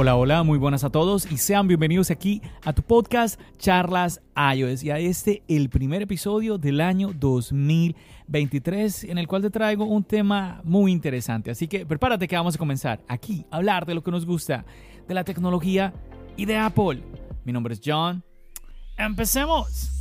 [0.00, 4.22] Hola, hola, muy buenas a todos y sean bienvenidos aquí a tu podcast Charlas
[4.54, 9.86] iOS y a este el primer episodio del año 2023 en el cual te traigo
[9.86, 11.50] un tema muy interesante.
[11.50, 14.64] Así que prepárate que vamos a comenzar aquí a hablar de lo que nos gusta,
[15.08, 15.92] de la tecnología
[16.36, 17.02] y de Apple.
[17.44, 18.22] Mi nombre es John.
[18.96, 19.98] ¡Empecemos!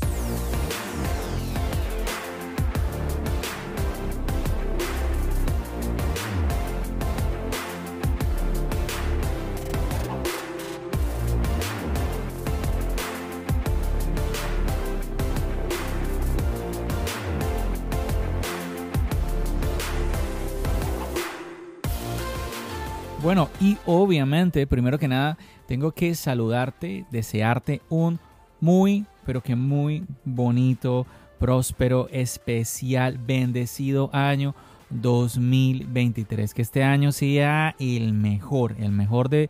[23.59, 28.19] Y obviamente, primero que nada, tengo que saludarte, desearte un
[28.59, 31.05] muy, pero que muy bonito,
[31.39, 34.55] próspero, especial, bendecido año
[34.89, 36.53] 2023.
[36.53, 39.49] Que este año sea el mejor, el mejor de,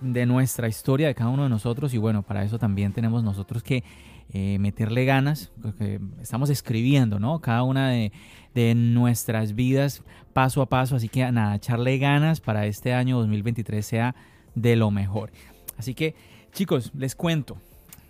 [0.00, 1.94] de nuestra historia, de cada uno de nosotros.
[1.94, 3.84] Y bueno, para eso también tenemos nosotros que
[4.32, 7.40] eh, meterle ganas, porque estamos escribiendo, ¿no?
[7.40, 8.12] Cada una de,
[8.54, 10.02] de, nuestras vidas
[10.34, 14.14] paso a paso, así que nada, echarle ganas para este año 2023 sea
[14.54, 15.30] de lo mejor.
[15.78, 16.14] Así que,
[16.52, 17.56] chicos, les cuento.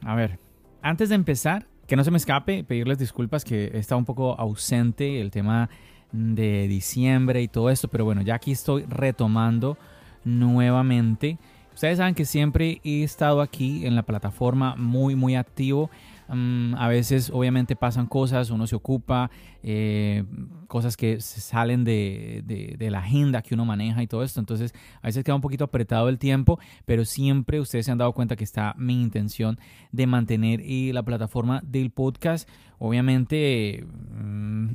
[0.03, 0.39] A ver,
[0.83, 4.39] antes de empezar, que no se me escape, pedirles disculpas que he estado un poco
[4.39, 5.71] ausente el tema
[6.12, 9.79] de diciembre y todo esto, pero bueno, ya aquí estoy retomando
[10.25, 11.39] nuevamente.
[11.79, 15.91] Ustedes saben que siempre he estado aquí en la plataforma muy, muy activo.
[16.28, 19.31] Um, a veces obviamente pasan cosas, uno se ocupa,
[19.62, 20.25] eh,
[20.66, 24.38] cosas que salen de, de, de, la agenda que uno maneja y todo esto.
[24.38, 28.12] Entonces a veces queda un poquito apretado el tiempo, pero siempre ustedes se han dado
[28.12, 29.59] cuenta que está mi intención
[29.91, 32.49] de mantener y la plataforma del podcast.
[32.78, 33.87] Obviamente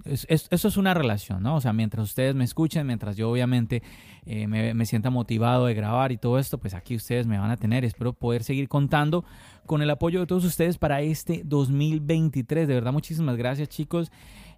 [0.06, 1.56] es, eso es una relación, ¿no?
[1.56, 3.82] O sea, mientras ustedes me escuchen, mientras yo obviamente
[4.26, 7.52] eh, me, me sienta motivado de grabar y todo esto, pues aquí ustedes me van
[7.52, 7.86] a tener.
[7.86, 9.24] Espero poder seguir contando
[9.66, 12.68] con el apoyo de todos ustedes para este 2023.
[12.68, 14.12] De verdad, muchísimas gracias chicos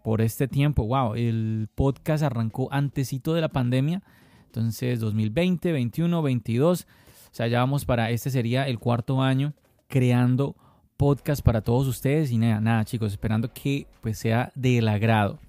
[0.03, 0.85] por este tiempo.
[0.85, 4.03] Wow, el podcast arrancó antesito de la pandemia.
[4.45, 6.81] Entonces, 2020, 21, 22.
[6.81, 6.87] O
[7.31, 9.53] sea, ya vamos para, este sería el cuarto año
[9.87, 10.55] creando
[10.97, 12.31] podcast para todos ustedes.
[12.31, 15.39] Y nada, nada chicos, esperando que pues sea del agrado.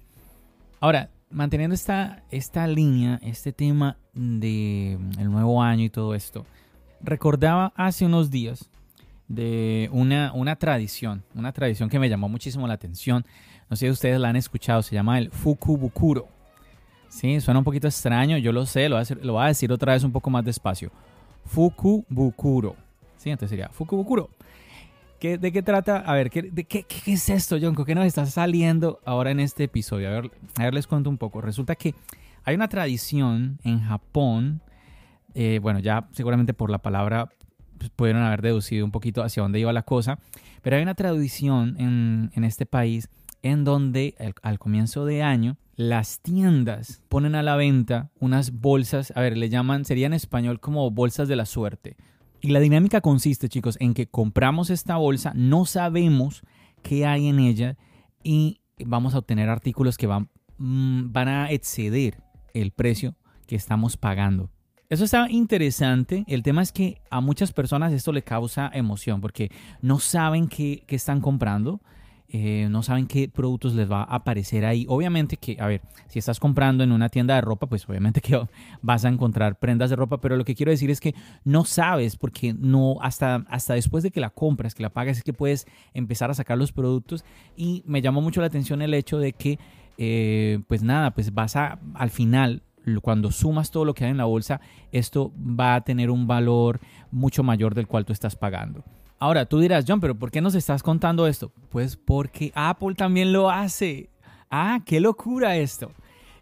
[0.79, 6.45] Ahora, manteniendo esta, esta línea, este tema de el nuevo año y todo esto,
[7.01, 8.69] recordaba hace unos días
[9.27, 13.25] de una, una tradición, una tradición que me llamó muchísimo la atención.
[13.69, 16.27] No sé si ustedes la han escuchado, se llama el Fukubukuro.
[17.09, 19.47] Sí, suena un poquito extraño, yo lo sé, lo voy a decir, lo voy a
[19.47, 20.91] decir otra vez un poco más despacio.
[21.45, 22.75] Fukubukuro.
[23.17, 24.29] Sí, entonces sería Fukubukuro.
[25.19, 25.97] ¿Qué, ¿De qué trata?
[25.97, 27.85] A ver, ¿qué, qué, qué, es esto, Jonko?
[27.85, 30.09] ¿Qué nos está saliendo ahora en este episodio?
[30.09, 31.41] A ver, a ver, les cuento un poco.
[31.41, 31.95] Resulta que
[32.43, 34.61] hay una tradición en Japón,
[35.33, 37.29] eh, bueno, ya seguramente por la palabra
[37.77, 40.19] pues, pudieron haber deducido un poquito hacia dónde iba la cosa,
[40.61, 43.09] pero hay una tradición en, en este país
[43.41, 49.21] en donde al, comienzo de año las tiendas ponen a la venta unas bolsas, a
[49.21, 51.97] ver, le llaman, sería en español como bolsas de la suerte.
[52.41, 56.43] Y la dinámica consiste, chicos, en que compramos esta bolsa, no sabemos
[56.83, 57.77] qué hay en ella
[58.23, 62.21] y vamos a obtener artículos que van, mmm, van a exceder
[62.53, 63.15] el precio
[63.47, 64.51] que estamos pagando.
[64.89, 66.23] Eso está interesante.
[66.27, 70.83] El tema es que a muchas personas esto le causa emoción porque no saben qué,
[70.87, 71.81] qué están comprando.
[72.29, 74.85] Eh, no saben qué productos les va a aparecer ahí.
[74.89, 78.39] Obviamente que, a ver, si estás comprando en una tienda de ropa, pues obviamente que
[78.81, 82.17] vas a encontrar prendas de ropa, pero lo que quiero decir es que no sabes
[82.17, 85.67] porque no, hasta, hasta después de que la compras, que la pagas, es que puedes
[85.93, 87.23] empezar a sacar los productos
[87.55, 89.57] y me llamó mucho la atención el hecho de que,
[89.97, 92.61] eh, pues nada, pues vas a, al final,
[93.01, 94.61] cuando sumas todo lo que hay en la bolsa,
[94.91, 96.79] esto va a tener un valor
[97.11, 98.83] mucho mayor del cual tú estás pagando.
[99.19, 101.51] Ahora, tú dirás, John, pero ¿por qué nos estás contando esto?
[101.69, 104.09] Pues porque Apple también lo hace.
[104.49, 105.91] Ah, qué locura esto.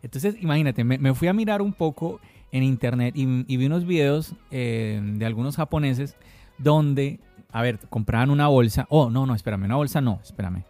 [0.01, 2.19] Entonces, imagínate, me, fui a mirar un poco
[2.51, 6.15] en internet y, y vi unos videos eh, de algunos japoneses
[6.57, 7.19] donde,
[7.51, 8.85] a ver, compraban una bolsa.
[8.89, 10.63] Oh, no, no, espérame, una bolsa no, espérame.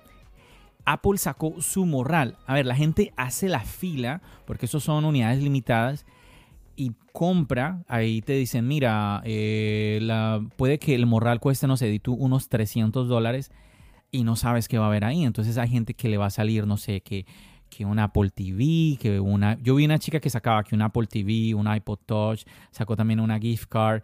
[0.85, 2.37] Apple sacó su morral.
[2.45, 6.05] A ver, la gente hace la fila, porque eso son unidades limitadas,
[6.75, 9.99] y compra, ahí te dicen, mira, eh,
[10.57, 13.51] puede que el morral cueste, no sé, tú unos 300 dólares
[14.11, 15.23] y no sabes qué va a haber ahí.
[15.23, 17.25] Entonces hay gente que le va a salir, no sé, que,
[17.69, 19.57] que un Apple TV, que una...
[19.61, 23.19] Yo vi una chica que sacaba que un Apple TV, un iPod Touch, sacó también
[23.21, 24.03] una gift card,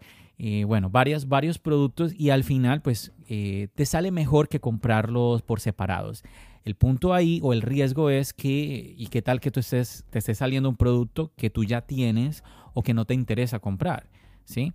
[0.66, 5.60] bueno, varias, varios productos y al final pues eh, te sale mejor que comprarlos por
[5.60, 6.24] separados.
[6.64, 10.18] El punto ahí o el riesgo es que, y qué tal que tú estés, te
[10.18, 12.44] esté saliendo un producto que tú ya tienes
[12.74, 14.08] o que no te interesa comprar,
[14.44, 14.72] ¿sí?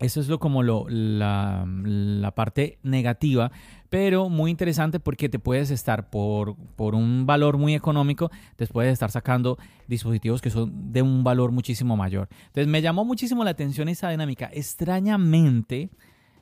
[0.00, 3.52] Eso es lo, como lo, la, la, parte negativa,
[3.90, 8.92] pero muy interesante porque te puedes estar por, por un valor muy económico, te puedes
[8.92, 12.28] estar sacando dispositivos que son de un valor muchísimo mayor.
[12.46, 14.50] Entonces me llamó muchísimo la atención esa dinámica.
[14.52, 15.90] Extrañamente,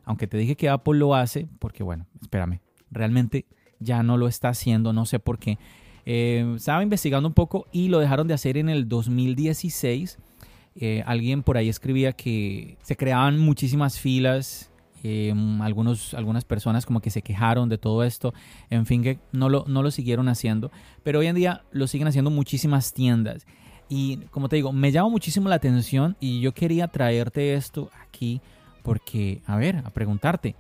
[0.05, 2.61] aunque te dije que Apple lo hace, porque bueno, espérame,
[2.91, 3.45] realmente
[3.83, 5.59] ya no lo está haciendo, no sé por qué.
[6.05, 10.19] Eh, estaba investigando un poco y lo dejaron de hacer en el 2016.
[10.75, 14.71] Eh, alguien por ahí escribía que se creaban muchísimas filas,
[15.05, 18.33] eh, algunos, algunas personas como que se quejaron de todo esto,
[18.71, 20.71] en fin, que no lo, no lo siguieron haciendo,
[21.03, 23.47] pero hoy en día lo siguen haciendo muchísimas tiendas.
[23.89, 28.41] Y como te digo, me llama muchísimo la atención y yo quería traerte esto aquí
[28.83, 30.55] porque, a ver, a preguntarte,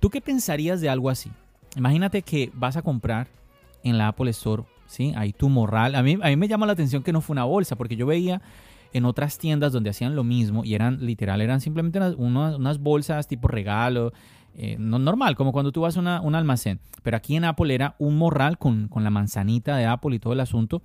[0.00, 1.30] ¿tú qué pensarías de algo así?
[1.76, 3.28] Imagínate que vas a comprar
[3.82, 5.12] en la Apple Store, ¿sí?
[5.16, 5.94] Ahí tu morral.
[5.94, 8.06] A mí, a mí me llama la atención que no fue una bolsa, porque yo
[8.06, 8.40] veía
[8.92, 13.48] en otras tiendas donde hacían lo mismo y eran literal, eran simplemente unas, bolsas tipo
[13.48, 14.12] regalo,
[14.54, 16.80] eh, no, normal, como cuando tú vas a un almacén.
[17.02, 20.32] Pero aquí en Apple era un morral con, con la manzanita de Apple y todo
[20.32, 20.80] el asunto.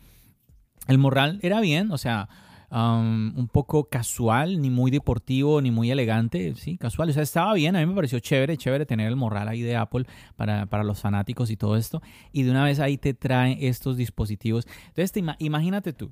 [0.88, 2.30] El morral era bien, o sea,
[2.71, 7.10] un poco casual, ni muy deportivo, ni muy elegante, sí, casual.
[7.10, 9.75] O sea, estaba bien, a mí me pareció chévere, chévere tener el morral ahí de
[9.75, 10.06] Apple
[10.36, 12.01] para, para los fanáticos y todo esto.
[12.31, 14.68] Y de una vez ahí te traen estos dispositivos.
[14.89, 16.12] Entonces, imagínate tú,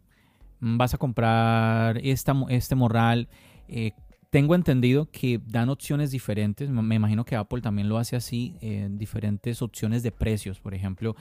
[0.60, 3.28] vas a comprar esta, este morral.
[3.68, 3.92] Eh,
[4.30, 6.70] tengo entendido que dan opciones diferentes.
[6.70, 10.60] Me imagino que Apple también lo hace así, eh, diferentes opciones de precios.
[10.60, 11.16] Por ejemplo,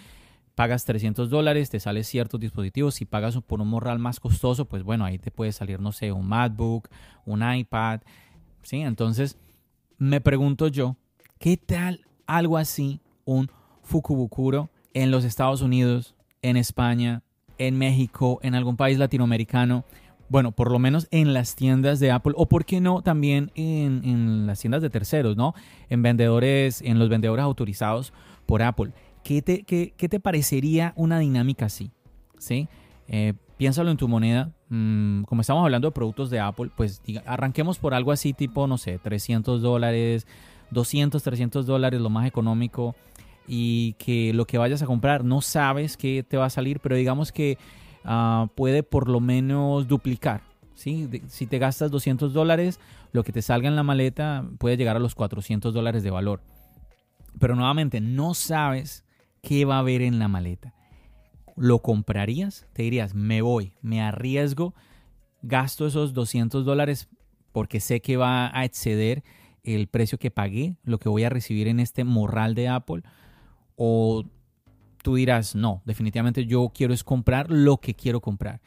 [0.56, 2.96] pagas 300 dólares, te sale ciertos dispositivos.
[2.96, 6.10] Si pagas por un morral más costoso, pues bueno, ahí te puede salir, no sé,
[6.10, 6.88] un MacBook,
[7.26, 8.00] un iPad.
[8.62, 8.80] ¿sí?
[8.80, 9.38] Entonces,
[9.98, 10.96] me pregunto yo,
[11.38, 13.50] ¿qué tal algo así, un
[13.82, 17.22] Fukubukuro en los Estados Unidos, en España,
[17.58, 19.84] en México, en algún país latinoamericano?
[20.30, 24.00] Bueno, por lo menos en las tiendas de Apple, o por qué no también en,
[24.04, 25.54] en las tiendas de terceros, ¿no?
[25.90, 28.14] En vendedores, en los vendedores autorizados
[28.46, 28.92] por Apple.
[29.26, 31.90] ¿Qué te, te parecería una dinámica así?
[32.38, 32.68] ¿Sí?
[33.08, 34.52] Eh, piénsalo en tu moneda.
[34.68, 38.78] Mm, como estamos hablando de productos de Apple, pues arranquemos por algo así tipo, no
[38.78, 40.28] sé, 300 dólares,
[40.70, 42.94] 200, 300 dólares, lo más económico.
[43.48, 46.94] Y que lo que vayas a comprar no sabes qué te va a salir, pero
[46.94, 47.58] digamos que
[48.04, 50.42] ah, puede por lo menos duplicar.
[50.74, 51.08] ¿sí?
[51.26, 52.78] si te gastas 200 dólares,
[53.10, 56.42] lo que te salga en la maleta puede llegar a los 400 dólares de valor.
[57.40, 59.05] Pero nuevamente, no sabes
[59.46, 60.74] qué va a haber en la maleta.
[61.54, 62.66] ¿Lo comprarías?
[62.72, 64.74] Te dirías, me voy, me arriesgo,
[65.40, 67.08] gasto esos 200 dólares
[67.52, 69.22] porque sé que va a exceder
[69.62, 73.02] el precio que pagué, lo que voy a recibir en este morral de Apple.
[73.76, 74.24] O
[75.04, 78.60] tú dirás, no, definitivamente yo quiero es comprar lo que quiero comprar.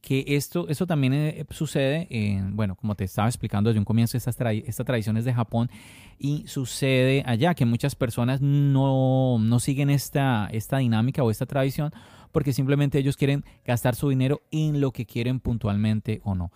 [0.00, 4.16] Que esto, eso también eh, sucede, en, bueno, como te estaba explicando desde un comienzo,
[4.16, 5.70] estas, esta tradición es de Japón
[6.18, 11.92] y sucede allá, que muchas personas no, no siguen esta, esta dinámica o esta tradición
[12.32, 16.52] porque simplemente ellos quieren gastar su dinero en lo que quieren puntualmente o no.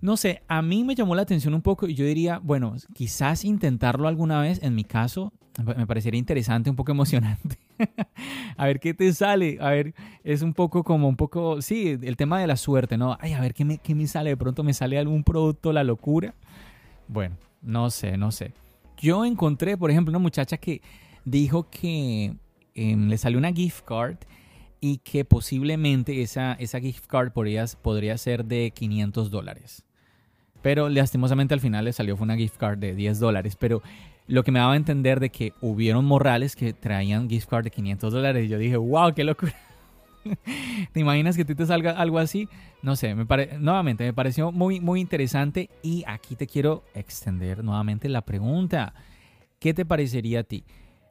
[0.00, 3.44] No sé, a mí me llamó la atención un poco y yo diría, bueno, quizás
[3.44, 5.32] intentarlo alguna vez, en mi caso,
[5.64, 7.58] me parecería interesante, un poco emocionante.
[8.56, 9.58] a ver qué te sale.
[9.60, 13.16] A ver, es un poco como un poco, sí, el tema de la suerte, ¿no?
[13.20, 14.30] Ay, a ver qué me, qué me sale.
[14.30, 16.34] De pronto me sale algún producto, la locura.
[17.08, 18.52] Bueno, no sé, no sé.
[18.98, 20.82] Yo encontré, por ejemplo, una muchacha que
[21.24, 22.36] dijo que
[22.74, 24.16] em, le salió una gift card
[24.80, 29.84] y que posiblemente esa, esa gift card podría, podría ser de 500 dólares.
[30.62, 33.56] Pero lastimosamente al final le salió una gift card de 10 dólares.
[33.56, 33.82] Pero
[34.26, 37.70] lo que me daba a entender de que hubieron morrales que traían gift card de
[37.70, 38.44] 500 dólares.
[38.44, 39.54] Y yo dije, wow, qué locura.
[40.92, 42.48] ¿Te imaginas que a ti te salga algo así?
[42.82, 43.24] No sé, me
[43.58, 48.94] nuevamente me pareció muy, muy interesante y aquí te quiero extender nuevamente la pregunta.
[49.58, 50.64] ¿Qué te parecería a ti?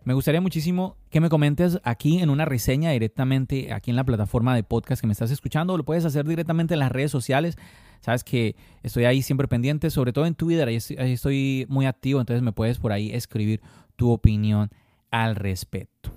[0.03, 4.55] Me gustaría muchísimo que me comentes aquí en una reseña directamente aquí en la plataforma
[4.55, 5.75] de podcast que me estás escuchando.
[5.75, 7.57] Lo puedes hacer directamente en las redes sociales.
[8.01, 12.41] Sabes que estoy ahí siempre pendiente, sobre todo en Twitter, ahí estoy, muy activo, entonces
[12.41, 13.61] me puedes por ahí escribir
[13.95, 14.69] tu opinión
[15.11, 16.16] al respecto.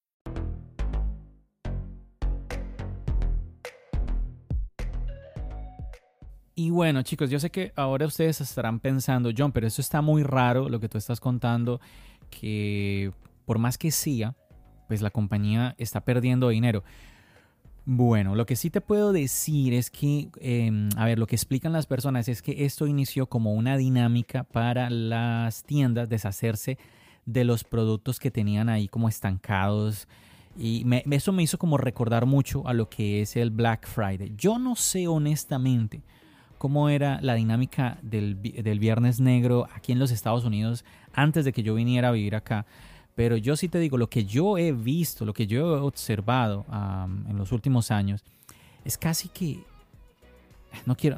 [6.61, 10.21] Y bueno, chicos, yo sé que ahora ustedes estarán pensando, John, pero eso está muy
[10.21, 11.81] raro lo que tú estás contando,
[12.29, 13.11] que
[13.45, 14.35] por más que sea,
[14.87, 16.83] pues la compañía está perdiendo dinero.
[17.85, 21.73] Bueno, lo que sí te puedo decir es que, em, a ver, lo que explican
[21.73, 26.77] las personas es que esto inició como una dinámica para las tiendas deshacerse
[27.25, 30.07] de los productos que tenían ahí como estancados.
[30.55, 34.35] Y eso me hizo como recordar mucho a lo que es el Black Friday.
[34.37, 36.03] Yo no sé honestamente
[36.61, 41.63] cómo era la dinámica del, Viernes Negro aquí en los Estados Unidos antes de que
[41.63, 42.67] yo viniera a vivir acá.
[43.15, 46.67] Pero yo sí te digo, lo que yo he visto, lo que yo he observado
[47.27, 48.23] en los últimos años,
[48.85, 49.63] es casi que...
[50.85, 51.17] No quiero,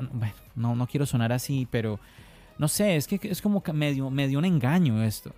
[0.55, 1.99] no, no quiero sonar así, pero
[2.57, 5.35] no sé, es que es como medio, medio un engaño esto.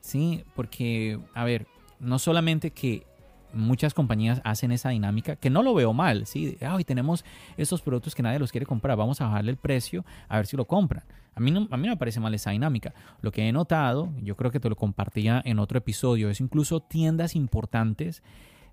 [0.00, 1.66] Sí, porque, a ver,
[1.98, 3.04] no solamente que
[3.52, 6.56] muchas compañías hacen esa dinámica, que no lo veo mal, ¿sí?
[6.60, 7.24] Ay, tenemos
[7.56, 10.56] estos productos que nadie los quiere comprar, vamos a bajarle el precio a ver si
[10.56, 11.04] lo compran.
[11.34, 12.92] A mí, no, a mí me parece mal esa dinámica.
[13.22, 16.80] Lo que he notado, yo creo que te lo compartía en otro episodio, es incluso
[16.80, 18.22] tiendas importantes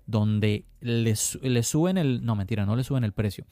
[0.06, 2.24] donde les, suben el...
[2.24, 3.44] No, mentira, no le suben el precio.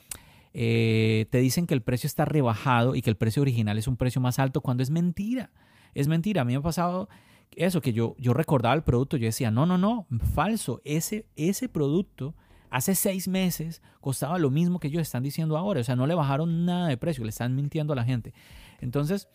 [0.53, 3.97] Eh, te dicen que el precio está rebajado y que el precio original es un
[3.97, 5.51] precio más alto cuando es mentira.
[5.95, 6.43] Es mentira.
[6.43, 7.09] A mí me ha pasado
[7.57, 11.69] eso, que yo, yo recordaba el producto, yo decía, no, no, no, falso, ese, ese
[11.69, 12.35] producto
[12.71, 16.15] hace seis meses costaba lo mismo que ellos están diciendo ahora, o sea, no le
[16.15, 18.35] bajaron nada de precio, le están mintiendo a la gente.
[18.81, 19.29] Entonces,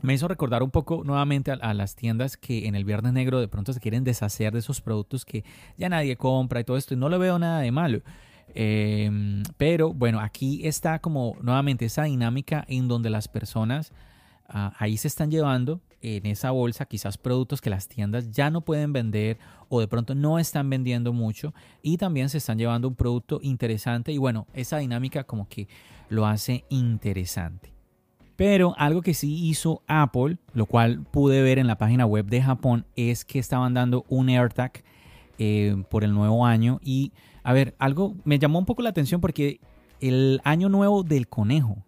[0.00, 3.48] me hizo recordar un poco nuevamente a, las tiendas que en el Viernes Negro de
[3.48, 5.44] pronto se quieren deshacer de esos productos que
[5.76, 8.00] ya nadie compra y todo esto, y no le veo nada de malo.
[8.54, 13.92] Em, pero bueno, aquí está como nuevamente esa dinámica en donde las personas
[14.48, 18.60] ah, ahí se están llevando en esa bolsa quizás productos que las tiendas ya no
[18.60, 22.94] pueden vender o de pronto no están vendiendo mucho y también se están llevando un
[22.94, 25.68] producto interesante y bueno, esa dinámica como que
[26.08, 27.72] lo hace interesante.
[28.36, 32.42] Pero algo que sí hizo Apple, lo cual pude ver en la página web de
[32.42, 34.82] Japón, es que estaban dando un AirTag
[35.38, 36.80] eh, por el nuevo año.
[36.82, 37.12] Y
[37.44, 39.60] a ver, algo me llamó un poco la atención porque
[40.00, 41.84] el año nuevo del conejo.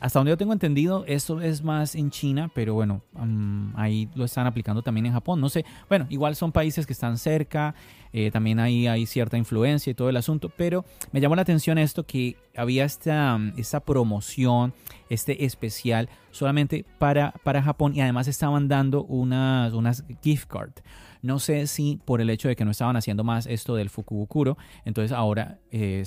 [0.00, 4.24] Hasta donde yo tengo entendido, esto es más en China, pero bueno, mm, ahí lo
[4.24, 5.40] están aplicando también en Japón.
[5.40, 7.74] No sé, bueno, igual son países que están cerca,
[8.12, 11.78] eh, también ahí hay cierta influencia y todo el asunto, pero me llamó la atención
[11.78, 14.72] esto que había esta, esta promoción,
[15.10, 20.82] este especial solamente para, para Japón y además estaban dando unas, unas gift cards.
[21.22, 24.56] No sé si por el hecho de que no estaban haciendo más esto del Fukubukuro,
[24.84, 26.04] entonces ahora eh,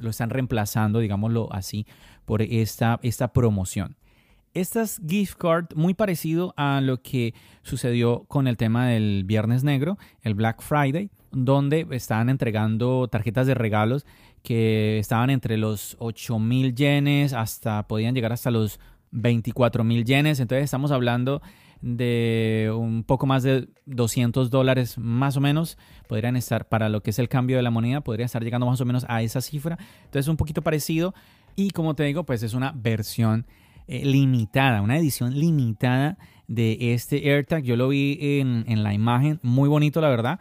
[0.00, 1.86] lo están reemplazando, digámoslo así,
[2.24, 3.96] por esta, esta promoción.
[4.54, 9.96] Estas gift cards, muy parecido a lo que sucedió con el tema del Viernes Negro,
[10.20, 14.04] el Black Friday, donde estaban entregando tarjetas de regalos
[14.42, 18.78] que estaban entre los 8 mil yenes hasta, podían llegar hasta los
[19.12, 20.40] 24 mil yenes.
[20.40, 21.40] Entonces estamos hablando
[21.80, 25.78] de un poco más de 200 dólares más o menos.
[26.08, 28.80] Podrían estar, para lo que es el cambio de la moneda, podría estar llegando más
[28.80, 29.78] o menos a esa cifra.
[30.04, 31.14] Entonces un poquito parecido.
[31.54, 33.46] Y como te digo, pues es una versión
[33.86, 36.16] eh, limitada, una edición limitada
[36.48, 37.62] de este AirTag.
[37.62, 40.40] Yo lo vi en, en, la imagen, muy bonito la verdad.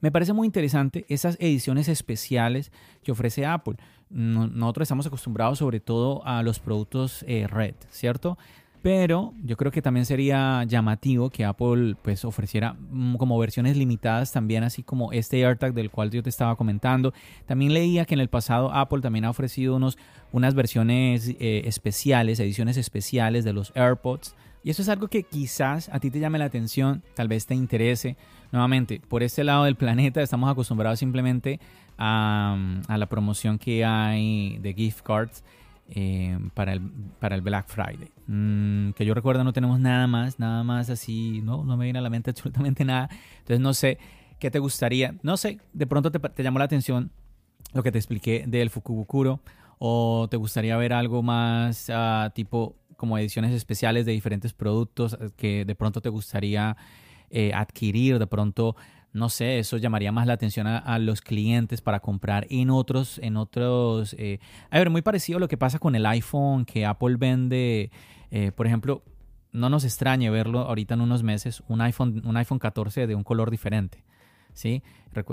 [0.00, 2.72] Me parece muy interesante esas ediciones especiales
[3.04, 3.76] que ofrece Apple.
[4.10, 8.36] Nosotros estamos acostumbrados sobre todo a los productos eh, red, ¿cierto?
[8.82, 14.32] Pero yo creo que también sería llamativo que Apple pues ofreciera mm, como versiones limitadas
[14.32, 17.12] también, así como este AirTag del cual yo te estaba comentando.
[17.46, 19.98] También leía que en el pasado Apple también ha ofrecido unos,
[20.32, 24.34] unas versiones eh, especiales, ediciones especiales de los AirPods.
[24.62, 27.54] Y eso es algo que quizás a ti te llame la atención, tal vez te
[27.54, 28.16] interese.
[28.52, 31.60] Nuevamente, por este lado del planeta estamos acostumbrados simplemente
[32.00, 32.56] a,
[32.88, 35.44] a la promoción que hay de gift cards
[35.90, 36.80] eh, para, el,
[37.18, 38.10] para el Black Friday.
[38.26, 41.98] Mm, que yo recuerdo no tenemos nada más, nada más así, no, no me viene
[41.98, 43.08] a la mente absolutamente nada.
[43.38, 43.98] Entonces no sé
[44.38, 47.12] qué te gustaría, no sé, de pronto te, te llamó la atención
[47.74, 49.40] lo que te expliqué del Fukubukuro
[49.78, 55.64] o te gustaría ver algo más ah, tipo como ediciones especiales de diferentes productos que
[55.64, 56.76] de pronto te gustaría
[57.30, 58.76] eh, adquirir, de pronto
[59.12, 63.36] no sé, eso llamaría más la atención a, los clientes para comprar en otros, en
[63.36, 64.14] otros.
[64.18, 64.38] Eh,
[64.70, 67.90] a ver, muy parecido a lo que pasa con el iPhone que Apple vende,
[68.30, 69.02] eh, por ejemplo,
[69.52, 73.24] no nos extrañe verlo ahorita en unos meses, un iPhone, un iPhone 14 de un
[73.24, 74.04] color diferente.
[74.52, 74.82] ¿sí?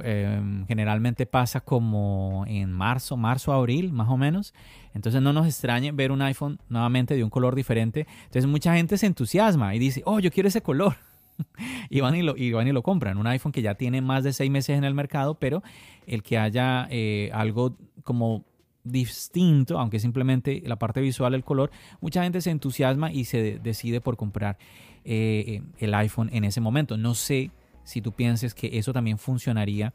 [0.03, 4.53] Em, generalmente pasa como en marzo, marzo, abril, más o menos.
[4.93, 8.07] Entonces no nos extrañe ver un iPhone nuevamente de un color diferente.
[8.25, 10.95] Entonces mucha gente se entusiasma y dice, oh, yo quiero ese color.
[11.89, 13.17] y, van y, lo, y y lo compran.
[13.17, 15.63] Un iPhone que ya tiene más de seis meses en el mercado, pero
[16.05, 18.45] el que haya eh, algo como
[18.83, 24.01] distinto, aunque simplemente la parte visual, el color, mucha gente se entusiasma y se decide
[24.01, 24.57] por comprar
[25.03, 26.97] eh, el iPhone en ese momento.
[26.97, 27.51] No sé
[27.83, 29.93] si tú pienses que eso también funcionaría,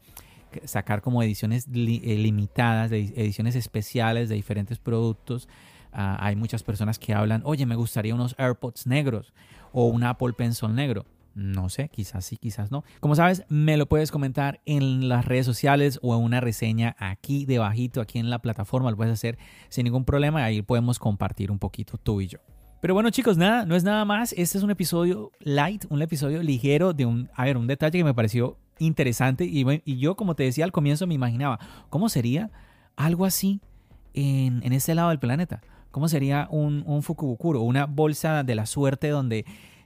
[0.65, 5.47] sacar como ediciones eh, limitadas, ediciones especiales de diferentes productos.
[5.91, 9.33] Ah, hay muchas personas que hablan, oye, me gustaría unos AirPods negros
[9.71, 11.05] o un Apple Pencil negro.
[11.35, 12.83] No sé, quizás sí, quizás no.
[12.99, 17.45] Como sabes, me lo puedes comentar en las redes sociales o en una reseña aquí
[17.45, 19.37] debajito, aquí en la plataforma, lo puedes hacer
[19.69, 20.43] sin ningún problema.
[20.43, 22.39] Ahí podemos compartir un poquito tú y yo.
[22.81, 24.33] Pero bueno, chicos, nada, no es nada más.
[24.33, 28.03] Este es un episodio light, un episodio ligero de un, a ver, un detalle que
[28.03, 29.45] me pareció interesante.
[29.45, 31.59] Y, y yo, como te decía al comienzo, me imaginaba,
[31.89, 32.51] ¿cómo sería
[32.95, 33.61] algo así
[34.13, 35.61] en, en este lado del planeta?
[35.91, 39.45] ¿Cómo sería un, un Fukubukuro, una bolsa de la suerte donde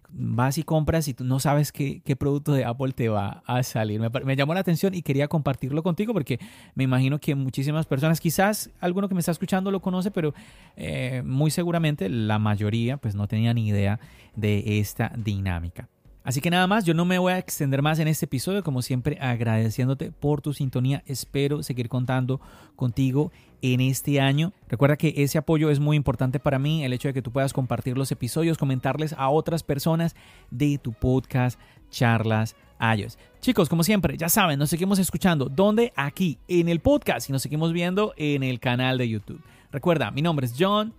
[0.10, 4.00] vas y compras y tú no sabes qué, producto de Apple te va a salir.
[4.00, 6.40] Me, llamó la atención y quería compartirlo contigo porque
[6.76, 10.34] me imagino que muchísimas personas, quizás alguno que me está escuchando lo conoce, pero
[10.76, 14.00] eh, muy seguramente la mayoría pues no tenía ni idea
[14.36, 15.90] de esta dinámica.
[16.28, 18.82] Así que nada más, yo no me voy a extender más en este episodio, como
[18.82, 21.02] siempre agradeciéndote por tu sintonía.
[21.06, 22.42] Espero seguir contando
[22.76, 24.54] contigo en este año.
[24.68, 27.54] Recuerda que ese apoyo es muy importante para mí, el hecho de que tú puedas
[27.54, 30.16] compartir los episodios, comentarles a otras personas
[30.52, 31.60] de tu podcast,
[31.90, 33.18] charlas iOS.
[33.42, 35.46] Chicos, como siempre, ya saben, nos seguimos escuchando.
[35.46, 35.94] ¿Dónde?
[35.96, 39.42] Aquí, en el podcast y nos seguimos viendo en el canal de YouTube.
[39.72, 40.94] Recuerda, mi nombre es John.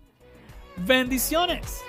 [0.87, 1.83] Bendiciones.